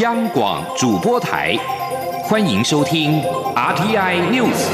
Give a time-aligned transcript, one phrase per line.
[0.00, 1.54] 央广主播台，
[2.22, 3.20] 欢迎收听
[3.54, 4.66] RTI News。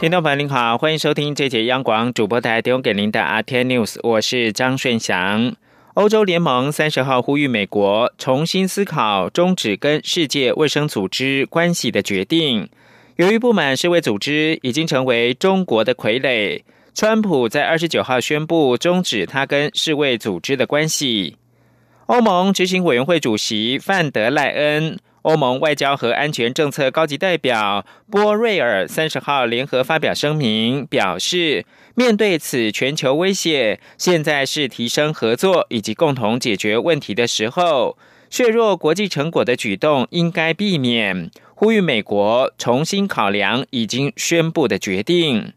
[0.00, 5.54] 听众朋友您好，欢迎收听这节央广主播台提供给您的 RTI News，我是张顺祥。
[5.94, 12.68] 欧洲联盟三十号呼吁美国重新思考终止跟世界卫生组织关系的决定。
[13.22, 16.60] 由于不满世卫组织已经成为中国的傀儡，
[16.92, 21.36] 川普在二十九号宣布终止他跟世卫组织的关系。
[22.06, 31.64] 欧盟执行委员会主席范德赖恩、欧盟外交和安全政策高级代表波瑞尔三十号联合发表声明，表示。
[31.94, 37.96] 面对此全球威胁，现在是提升合作以及共同解决问题的时候。
[38.30, 41.30] 削弱国际成果的举动应该避免。
[41.62, 45.52] 呼吁美国重新考量已经宣布的决定。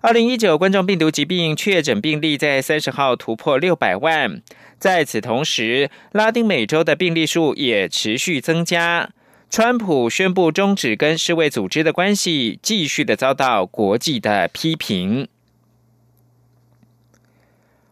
[0.00, 4.40] 二零一九冠状病毒疾病确诊病例在三十号突破六百万。
[4.78, 9.10] 在此同时，拉丁美洲的病例数也持续增加。
[9.50, 15.26] 川普宣布终止跟世卫组织的关系，继续的遭到国际的批评。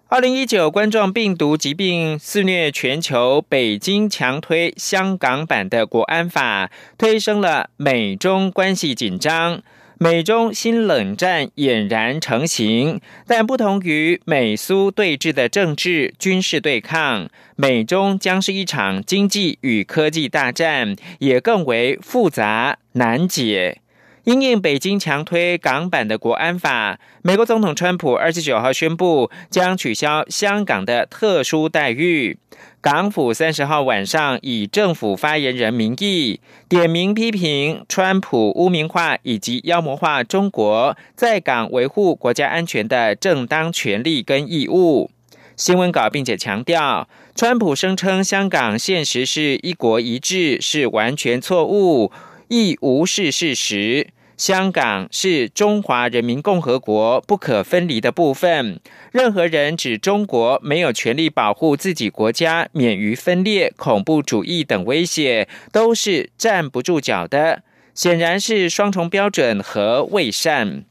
[0.09, 9.61] 二零一九冠状病毒疾病肆虐全球，北京强推香港版的国安法，推升了美中关系紧张，
[9.99, 13.01] 美中新冷战俨然成型。
[13.27, 23.81] 但不同于美苏对峙的政治军事对抗，美中将是一场经济与科技大战，也更为复杂难解。
[24.27, 32.37] 因应北京强推港版的国安法，美国总统川普二十九号宣布将取消香港的特殊待遇。
[32.81, 45.09] 港府三十号晚上以政府发言人名义点名批评川普污名化以及妖魔化中国在港维护国家安全的正当权利跟义务。
[45.55, 52.11] 新闻稿并且强调，川普声称香港现实是一国一制是完全错误，
[52.49, 54.09] 亦无视事实。
[54.37, 58.79] 香港是中华人民共和国不可分离的部分。
[59.11, 67.63] 任何人指中国没有权利保护自己国家免于分裂、恐怖主义等威胁，都是站不住脚的，
[67.95, 70.85] 显然是双重标准和伪善。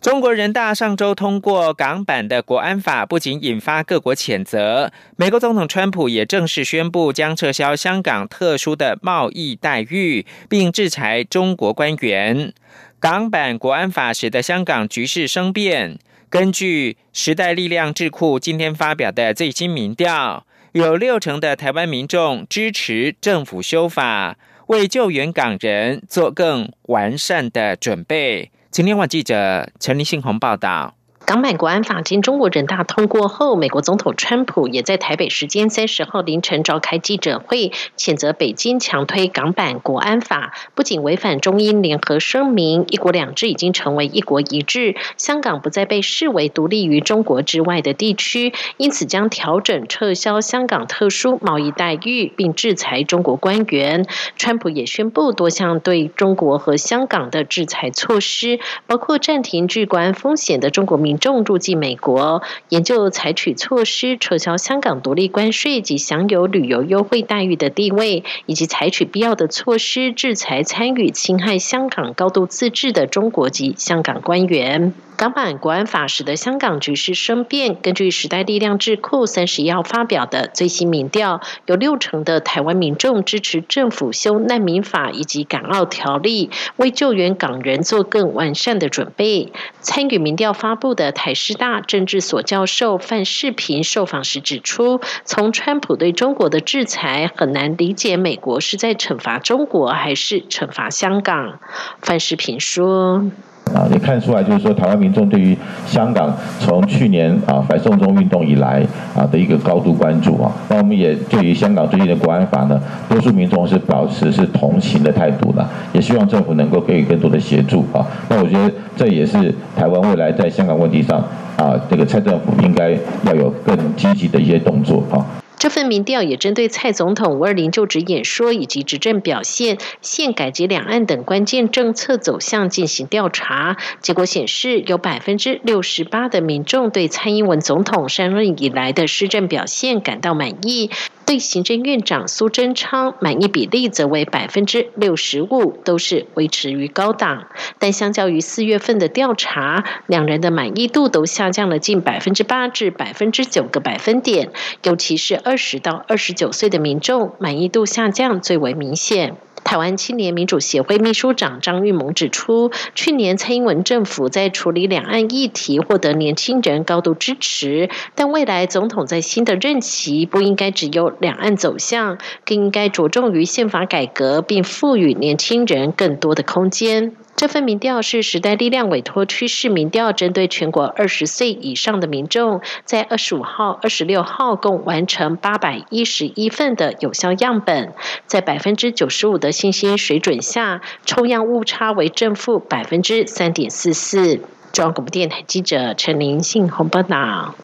[0.00, 12.52] 中国人大上周通过港版的国安法，不仅引发各国谴责，美国总统川普也正式宣布将撤销香港特殊的贸易待遇，并制裁中国官员。
[13.00, 15.98] 港版国安法使得香港局势生变。
[16.28, 24.36] 根据时代力量智库今天发表的最新民调，有六成的台湾民众支持政府修法，
[24.66, 28.50] 为救援港人做更完善的准备。
[28.76, 30.94] 今天晚记者陈立信鸿报道。
[31.26, 54.06] 港版国安法经中国人大通过后，美国总统川普也在台北时间三十号凌晨召开记者会，谴责北京强推港版国安法，不仅违反中英联合声明，一国两制已经成为一国一制，香港不再被视为独立于中国之外的地区，因此将调整撤销香港特殊贸易待遇，并制裁中国官员。
[54.36, 61.26] 川普也宣布多项对中国和香港的制裁措施，包括暂停具关风险的中国民民。
[61.26, 74.92] 众入境美国，研究采取措施撤销香港独立关税及享有旅游优惠待遇的地位，以及采取必要的措施制裁参与侵害香港高度自治的中国籍香港官员。
[75.16, 77.74] 港版国安法使得香港局势生变。
[77.80, 89.52] 根据时代力量智库三十一号发表的最新民调，有六成的台湾民众支持政府修难民法以及港澳条例，为救援港人做更完善的准备。
[89.80, 101.58] 参与民调发布的台师大政治所教授范世平受访时指出，从川普对中国的制裁，很难理解美国是在惩罚中国还是惩罚香港。
[102.02, 103.24] 范世平说。
[103.74, 108.82] 啊，也看出来，就是说，台湾民众对于香港从去年啊反送中运动以来
[109.14, 110.50] 啊的一个高度关注啊。
[110.68, 118.06] 那我们也对于香港最近的国安法呢，多数民众是保持是同情的态度的，也希望政府能够给予更多的协助啊。
[118.28, 121.18] 那我觉得这也是台湾未来在香港问题上
[121.56, 125.24] 啊，这个蔡政府应该要有更积极的一些动作啊。
[125.66, 133.76] 这份民调也针对蔡总统五二零就职演说以及执政表现、宪改及两岸等关键政策走向进行调查。
[134.00, 140.92] 结果显示，有百分之六十八的民众对蔡英文总统上任以来的施政表现感到满意。
[141.26, 147.48] 对行政院长苏贞昌满意比例则为百分之六十五，都是维持于高档。
[147.80, 154.52] 但相较于四月份的调查，两人的满意度都下降了近百分之八至百分之九个百分点，
[154.84, 159.36] 尤其是二十到二十九岁的民众满意度下降最为明显。
[159.66, 177.16] 台湾青年民主协会秘书长张玉萌指出，去年蔡英文政府在处理两岸议题获得年轻人高度支持，但未来总统在新的任期不应该只有两岸走向，更应该着重于宪法改革，并赋予年轻人更多的空间。
[177.36, 187.92] 这份民调是时代力量委托趋势民调，针对全国二十岁以上的民众，在二十五号、二十六号共完成八百一十一份的有效样本，
[188.26, 194.40] 在百分之九十五的信心水准下，抽样误差为正负百分之三点四四。
[194.72, 197.54] 中央广播电台记者陈林信鸿报道。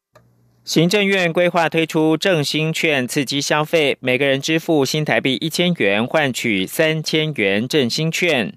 [0.64, 8.52] 行政院规划推出振兴券，刺激消费，每个人支付新台币一千元，换取三千元振兴券。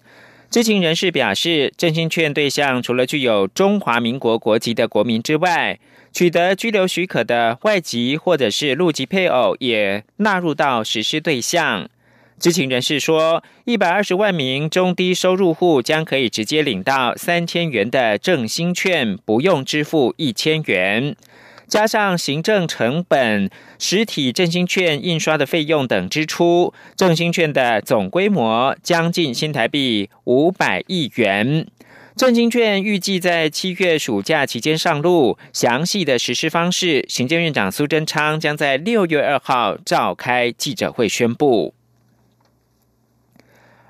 [0.50, 5.80] 知情人士表示，振兴券对象除了具有中华民国国籍的国民之外，
[6.13, 11.89] 取得居留许可的外籍或者是陆籍配偶也纳入到实施对象。
[12.39, 21.15] 知情人士说，一百二十万名中低收入户将可以直接领到三千元的振兴券，不用支付一千元。
[21.68, 31.68] 加上行政成本、实体振兴券印刷的费用等支出，振兴券的总规模将近新台币五百亿元。
[32.16, 41.75] 振兴券预计在七月暑假期间上路，详细的实施方式，行政院长苏贞昌将在六月二号召开记者会宣布。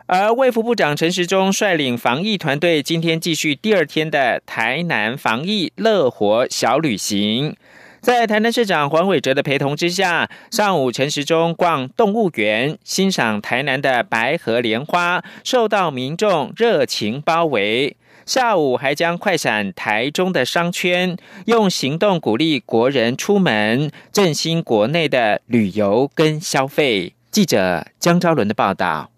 [0.07, 7.55] 而卫福部长陈时中率领防疫团队，今天继续第二天的台南防疫乐活小旅行。
[8.01, 17.97] 在台南市长黄伟哲的陪同之下，上午陈时中逛动物园，欣赏台南的白河莲花，受到民众热情包围。
[18.27, 27.13] 下午还将快闪台中的商圈，用行动鼓励国人出门，振兴国内的旅游跟消费。
[27.31, 29.09] 记者江昭伦的报道。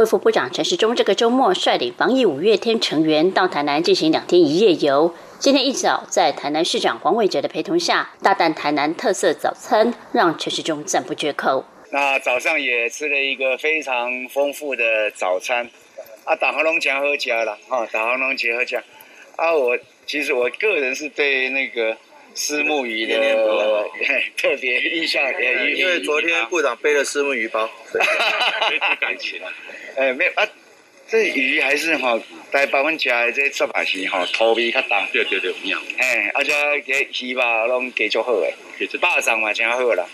[0.00, 5.14] 卫副部长陈时中这个周末率领防疫五月天成员到台南进行两天一夜游。
[5.38, 11.66] 今天一早，在台南市长黄伟哲的陪同下，大啖台南特色早餐，让陈时中赞不绝口。
[11.90, 15.68] 那早上也吃了一个非常丰富的早餐，
[16.24, 18.82] 啊，大行龙强喝家了，哈，大行龙结合家。
[19.36, 21.94] 啊，我其实我个人是对那个
[22.34, 23.18] 丝木鱼的
[24.38, 25.22] 特别印象，
[25.76, 29.38] 因为昨天部长背了丝木鱼包，哈哈哈感情。
[29.96, 30.46] 哎，没有啊，
[31.08, 32.18] 这鱼还是哈，
[32.50, 34.90] 大部分吃的这做法是哈，头皮较重。
[35.12, 35.80] 对对对，一样。
[35.98, 36.52] 哎，而且
[36.86, 38.54] 给鱼吧拢给足好诶，
[39.00, 40.06] 巴掌嘛真好啦。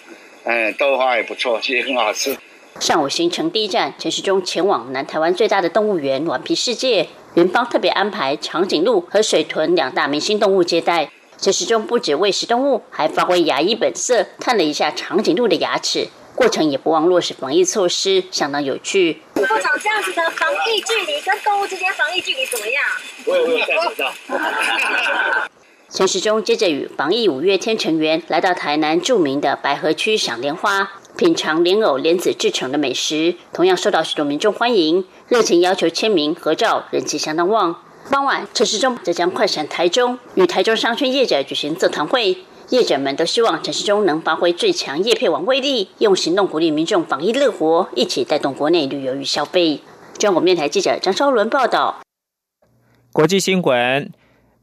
[0.44, 2.37] 哎，豆花也不错，其实很好吃。
[2.78, 7.08] 上午行程第一站，陈时中前往南台湾最大的动物园——顽皮世界。
[7.34, 11.11] 园方特别安排长颈鹿和水豚两大明星动物接待。
[11.38, 16.08] 陈时中不止喂食动物，还发挥牙医本色，看了一下长颈鹿的牙齿。
[16.37, 19.23] 过程也不忘落实防疫措施，相当有趣。
[19.33, 22.85] 部长，这样子的防疫距离跟动物之间防疫距离怎么样？
[23.25, 24.12] 我有我有戴口罩。
[25.88, 37.83] 陈时中接着与防疫五月天成员来到台南著名的白河区赏莲花，品尝莲藕莲子制成的美食，同样受到许多民众欢迎，热情要求签名合照，人气相当旺。
[38.11, 42.37] 傍晚，陈时中则将快闪台中，与台中商圈业者举行座谈会。
[42.70, 49.80] 业者们都希望陈时中能发挥最强叶片网威力，用行动鼓励民众防疫乐活，一起带动国内旅游与消费。
[50.18, 52.00] 中国面台记者张昭伦报道。
[53.12, 54.11] 国际新闻：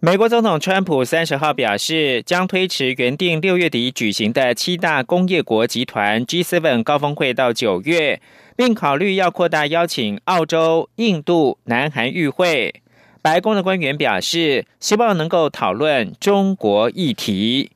[0.02, 8.22] 美国总统川普三十号表示，将推迟原定六月底举行的七大工业国集团 G7 高峰会到九月，
[8.58, 12.82] 并考虑要扩大邀请澳洲、印度、南韩与会。
[13.22, 17.72] 白宫的官员表示，希望能够讨论中国议题。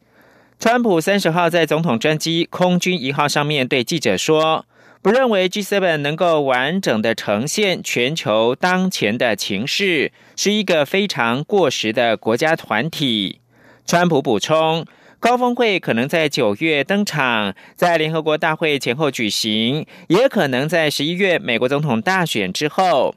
[0.60, 4.66] 川普三十号在总统专机空军一号上面对记者说
[5.04, 13.40] ：“不认为 G7 能够完整的呈现全球当前的情势，是一个非常过时的国家团体。”
[13.86, 14.84] 川普补充
[15.22, 23.14] ：“高峰会可能在九月登场，在联合国大会前后举行，也可能在十一月美国总统大选之后。”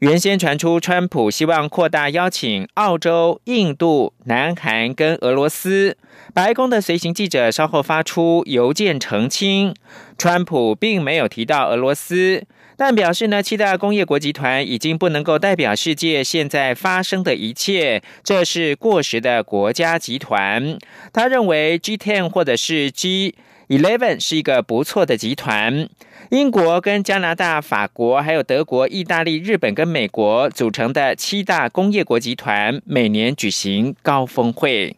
[0.00, 5.96] 原先传出川普希望扩大邀请澳洲、印度、南韩跟俄罗斯。
[6.32, 9.74] 白宫的随行记者稍后发出邮件澄清，
[10.16, 12.44] 川普并没有提到俄罗斯，
[12.78, 20.78] 但表示呢，七大工业国集团已经不能够代表世界现在发生的一切，这是过时的国家集团。
[21.12, 23.34] 他认为 G10 或者是 G。
[23.68, 25.90] Eleven 是一个不错的集团。
[26.30, 34.96] 英国跟加拿大、法国还有德国、意大利、日本跟美国组成的七大工业国集团，每年举行高峰会。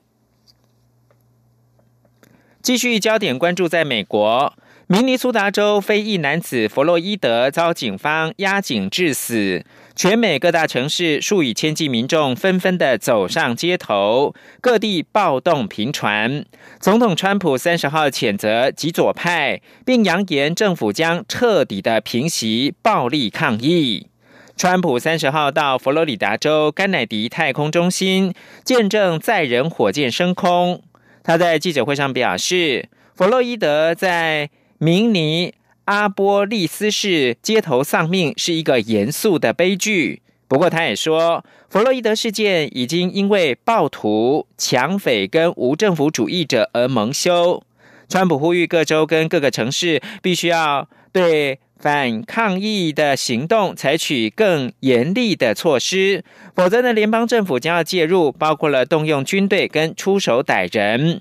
[2.63, 4.55] 继续焦点关注在美国。
[4.93, 16.45] 明尼苏达州非裔男子弗洛伊德遭警方压颈致死，全美各大城市数以千计民众纷纷的走上街头，各地暴动频传。
[16.81, 24.09] 总统川普三十号谴责极左派，并扬言政府将彻底的平息暴力抗议。
[24.57, 30.83] 川普三十号到佛罗里达州甘乃迪太空中心见证载人火箭升空，
[31.23, 34.51] 他在记者会上表示，弗洛伊德在
[34.83, 35.53] 明尼
[35.85, 40.23] 阿波利斯市街头丧命是一个严肃的悲剧。
[40.49, 47.63] 不过，他也说，弗洛伊德事件已经因为暴徒、抢匪跟无政府主义者而蒙羞。
[48.09, 56.25] 川普呼吁各州跟各个城市必须要对反抗议的行动采取更严厉的措施，
[56.57, 61.21] 否则呢，联邦政府将要介入，包括了动用军队跟出手逮人。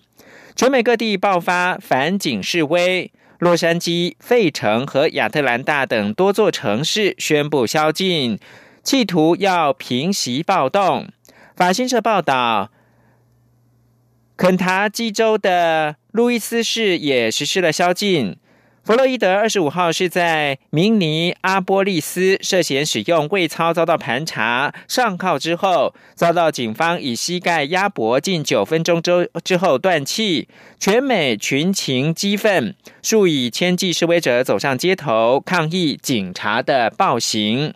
[0.56, 3.12] 全美各地爆发反警示威。
[3.39, 8.38] 洛杉矶、费城和亚特兰大等多座城市宣布宵禁，
[8.84, 11.08] 企图要平息暴动。
[11.55, 12.69] 法新社报道，
[14.36, 18.36] 肯塔基州的路易斯市也实施了宵禁。
[18.89, 30.48] 弗洛伊德二十五号是在明尼阿波利斯涉嫌使用胃操遭到盘查上铐之后，遭到警方以膝盖压脖近九分钟之之后断气，
[30.79, 37.75] 全美群情激愤，数以千计示威者走上街头抗议警察的暴行。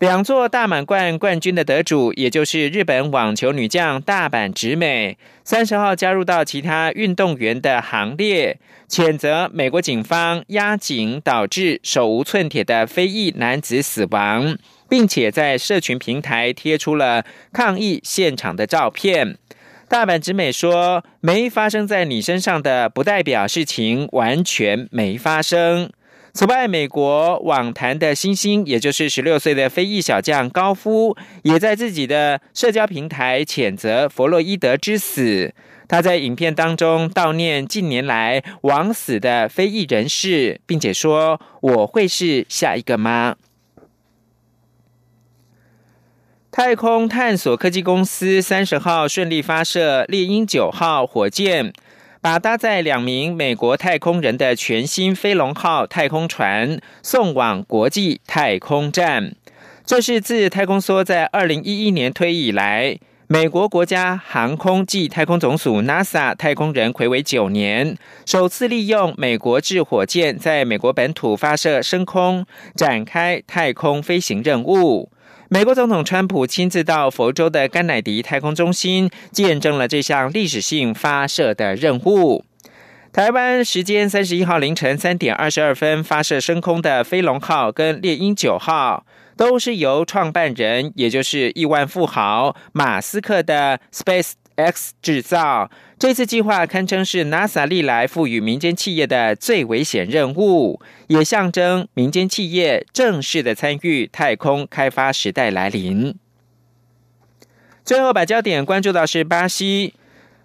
[0.00, 8.58] 两座大满贯冠军的得主，也就是日本网球女将大阪直美，三十号加入到其他运动员的行列，
[8.88, 14.58] 谴责美国警方压警导致手无寸铁的非裔男子死亡，
[14.88, 19.38] 并且在社群平台贴出了抗议现场的照片。
[19.88, 25.90] 大阪直美说：“没发生在你身上的，不代表事情完全没发生。”
[26.36, 35.54] 此外，美国网坛的新星，也就是十六岁的非裔小将高夫，也在自己的社交平台谴责弗洛伊德之死。
[35.86, 43.36] 他在影片当中悼念近年来枉死的非裔人士，并且说：“我会是下一个吗？”
[46.50, 51.72] 太空探索科技公司三十号顺利发射猎鹰九号火箭。
[52.24, 59.34] 把搭载两名美国太空人的全新飞龙号太空船送往国际太空站，
[59.84, 75.10] 这是自太空梭在二零一一年退役以来，美国国家航空暨太空总署 NASA 太空人魁违九年，首次利用美国制火箭在美国本土发射升空，展开太空飞行任务。
[75.54, 82.44] 美国总统川普亲自到佛州的甘乃迪太空中心，见证了这项历史性发射的任务。
[83.12, 89.06] 台湾时间三十一号凌晨三点二十二分发射升空的飞龙号跟猎鹰九号，
[89.36, 95.70] 都是由创办人，也就是亿万富豪马斯克的 Space X 制造。
[95.98, 106.14] 这次计划堪称是 NASA 历来赋予民间企业的最危险任务，也象征民间企业正式的参与太空开发时代来临。
[107.84, 109.94] 最后，把焦点关注到是巴西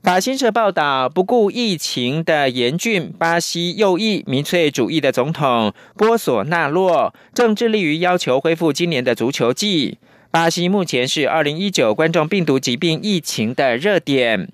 [0.02, 9.98] 法新社报道，不顾疫情的严峻，巴西右翼民粹主义的总统波索纳洛正致力于要求恢复今年的足球季。
[10.32, 14.52] 巴西目前是二零一九冠状病毒疾病疫情的热点。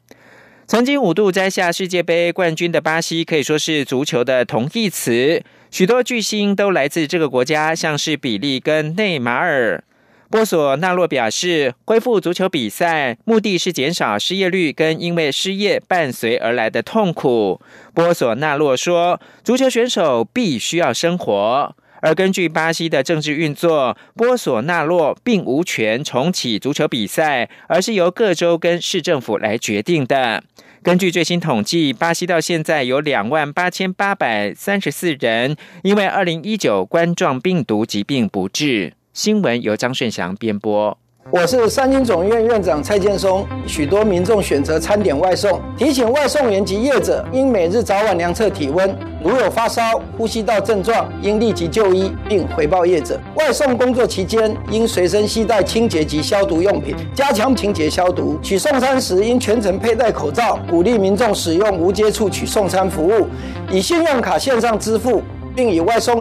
[0.66, 5.44] 曾经五度摘下世界杯冠军的巴西，可以说是足球的同义词。
[5.70, 9.84] 许多巨星都来自这个国家，像是比利跟内马尔。
[10.30, 17.60] 波索纳洛表示，恢复足球比赛目的是减少失业率跟因为失业伴随而来的痛苦。
[17.94, 21.76] 波索纳洛说，足球选手必须要生活。
[22.02, 30.44] 而根据巴西的政治运作，波索纳洛并无权重启足球比赛，而是由各州跟市政府来决定的。
[30.84, 38.94] 根据最新统计，巴西到现在有两万八千八百三十四人因为二零一九冠状病毒疾病不治。
[39.12, 40.98] 新闻由张顺祥编播。
[41.32, 43.44] 我是三军总医院院长蔡建松。
[43.66, 53.20] 许多民众选择餐点外送，提醒外送员及业者应每日早晚量测体温，如有发烧、呼吸道症状，应立即就医并回报业者。
[53.34, 58.38] 外送工作期间应随身携带清洁及消毒用品，加强清洁消毒。
[58.44, 63.26] 取送餐时应全程佩戴口罩，鼓励民众使用无接触取送餐服务，
[63.72, 65.24] 以信用卡线上支付。
[65.58, 66.14] 并以外送